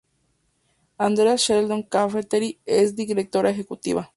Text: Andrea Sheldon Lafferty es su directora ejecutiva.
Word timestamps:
Andrea 0.97 1.35
Sheldon 1.37 1.87
Lafferty 1.91 2.59
es 2.65 2.89
su 2.89 2.95
directora 2.95 3.51
ejecutiva. 3.51 4.09